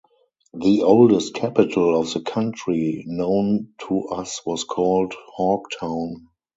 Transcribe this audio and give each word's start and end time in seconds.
The 0.55 0.81
oldest 0.81 1.35
capital 1.35 1.95
of 2.01 2.11
the 2.11 2.21
country 2.21 3.03
known 3.05 3.75
to 3.87 4.07
us 4.07 4.41
was 4.47 4.63
called 4.63 5.13
Hawktown. 5.37 6.25